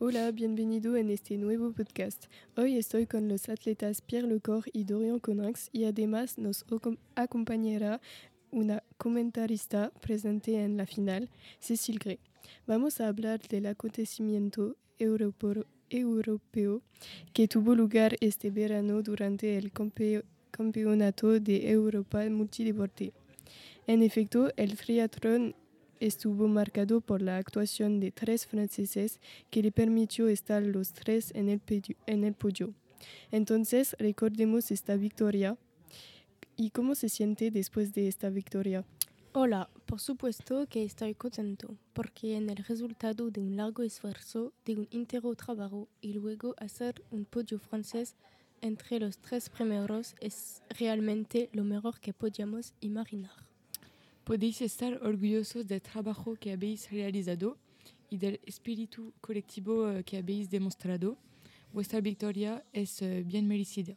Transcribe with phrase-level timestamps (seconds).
[0.00, 2.26] Hola, bienvenido en este nuevo podcast.
[2.56, 6.64] Hoy estoy con los atletas Pierre Lecor y Dorian Conrax y además nos
[7.16, 8.00] acompañará
[8.52, 12.20] una comentarista presente en la final, Cécile Gray.
[12.64, 15.64] Vamos a hablar del acontecimiento europeo,
[17.32, 19.72] que tuvo lugar este verano durante el
[20.52, 23.12] Campeonato de Europa Multideporte.
[23.88, 25.56] En efecto, el triatlón
[26.00, 29.20] estuvo marcado por la actuación de tres franceses
[29.50, 32.74] que le permitió estar los tres en el, podio.
[33.30, 35.56] Entonces, recordemos esta victoria.
[36.56, 38.84] ¿Y cómo se siente después de esta victoria?
[39.32, 44.74] Hola, por supuesto que estoy contento, porque en el resultado de un largo esfuerzo, de
[44.74, 48.16] un entero trabajo y luego hacer un podio francés
[48.60, 53.47] entre los tres primeros es realmente lo mejor que podíamos imaginar.
[54.28, 57.56] Podéis estar orgullosos del trabajo que habéis realizado
[58.10, 61.16] y del espíritu colectivo eh, que habéis demostrado.
[61.72, 63.96] Vuestra victoria es eh, bien merecida.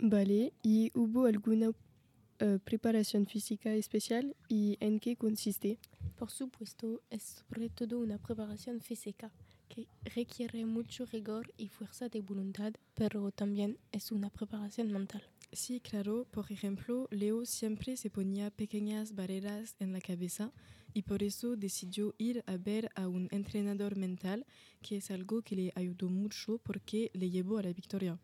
[0.00, 5.78] Vale, ¿y hubo alguna uh, preparación física especial y en qué consiste?
[6.16, 9.30] Por supuesto, es sobre todo una preparación física
[9.68, 15.22] que requiere mucho rigor y fuerza de voluntad, pero también es una preparación mental.
[15.52, 16.26] Sí, claro.
[16.30, 20.50] Por ejemplo, Leo siempre se ponía pequeñas barreras en la cabeza
[20.94, 24.46] y por eso decidió ir a ver a un entrenador mental,
[24.80, 28.18] que es algo que le ayudó mucho porque le llevó a la victoria.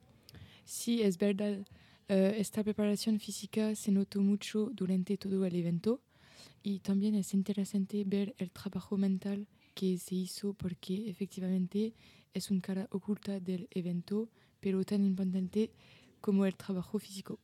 [0.65, 1.67] Sí, es verdad.
[2.09, 6.01] Uh, esta preparación física se notó mucho durante todo el evento
[6.63, 11.93] y también es interesante ver el trabajo mental que se hizo porque efectivamente
[12.33, 15.71] es una cara oculta del evento, pero tan importante
[16.21, 17.39] como el trabajo físico.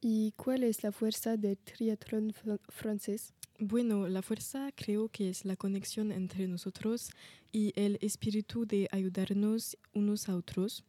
[0.00, 2.32] ¿Y cuál es la fuerza del triatlón
[2.68, 3.34] francés?
[3.58, 7.10] Bueno, la fuerza creo que es la conexión entre nosotros
[7.50, 10.84] y el espíritu de ayudarnos unos a otros.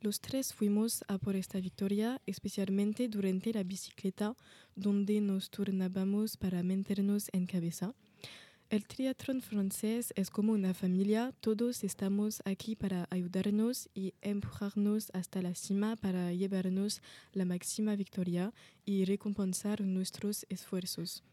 [0.00, 4.34] Los tres fuimos a por esta victoria, especialmente durante la bicicleta,
[4.74, 7.94] donde nos turnábamos para meternos en cabeza.
[8.70, 15.40] El triatlón francés es como una familia, todos estamos aquí para ayudarnos y empujarnos hasta
[15.40, 17.00] la cima para llevarnos
[17.32, 18.52] la máxima victoria
[18.84, 21.24] y recompensar nuestros esfuerzos.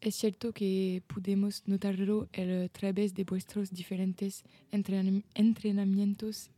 [0.00, 6.50] Es cierto que pudimos notarlo a través de vuestros diferentes entrenamientos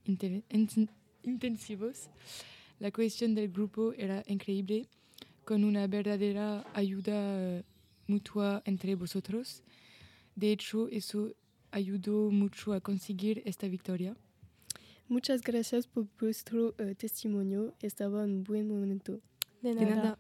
[1.23, 2.11] intensivos.
[2.81, 4.89] La cohesión del grupo era increíble,
[5.47, 7.65] con una verdadera ayuda
[8.07, 9.63] mutua entre vosotros.
[10.35, 11.35] De hecho, eso
[11.71, 14.17] ayudó mucho a conseguir esta victoria.
[15.09, 17.75] Muchas gracias por vuestro uh, testimonio.
[17.83, 19.21] Estaba un buen momento.
[19.61, 19.87] De nada.
[19.87, 20.19] De nada.